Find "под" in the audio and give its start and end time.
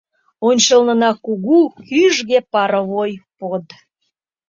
3.39-3.65